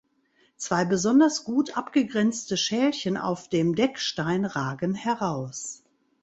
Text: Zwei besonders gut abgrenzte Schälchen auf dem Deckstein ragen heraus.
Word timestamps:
Zwei 0.57 0.83
besonders 0.83 1.43
gut 1.43 1.77
abgrenzte 1.77 2.57
Schälchen 2.57 3.17
auf 3.17 3.49
dem 3.49 3.75
Deckstein 3.75 4.45
ragen 4.45 4.95
heraus. 4.95 5.83